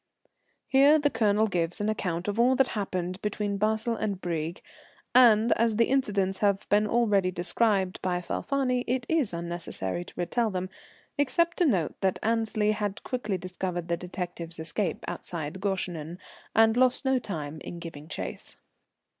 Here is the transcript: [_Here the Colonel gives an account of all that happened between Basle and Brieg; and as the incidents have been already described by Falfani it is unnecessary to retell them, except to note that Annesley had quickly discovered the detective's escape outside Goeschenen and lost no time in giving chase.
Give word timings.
[_Here 0.73 0.99
the 0.99 1.11
Colonel 1.11 1.45
gives 1.45 1.79
an 1.79 1.87
account 1.87 2.27
of 2.27 2.39
all 2.39 2.55
that 2.55 2.69
happened 2.69 3.21
between 3.21 3.57
Basle 3.57 3.95
and 3.95 4.19
Brieg; 4.19 4.63
and 5.13 5.51
as 5.51 5.75
the 5.75 5.89
incidents 5.89 6.39
have 6.39 6.67
been 6.69 6.87
already 6.87 7.29
described 7.29 8.01
by 8.01 8.19
Falfani 8.19 8.83
it 8.87 9.05
is 9.07 9.31
unnecessary 9.31 10.03
to 10.05 10.13
retell 10.17 10.49
them, 10.49 10.71
except 11.19 11.57
to 11.57 11.67
note 11.67 11.93
that 12.01 12.17
Annesley 12.23 12.71
had 12.71 13.03
quickly 13.03 13.37
discovered 13.37 13.89
the 13.89 13.95
detective's 13.97 14.57
escape 14.57 15.05
outside 15.07 15.61
Goeschenen 15.61 16.17
and 16.55 16.75
lost 16.75 17.05
no 17.05 17.19
time 17.19 17.61
in 17.63 17.77
giving 17.77 18.07
chase. 18.07 18.55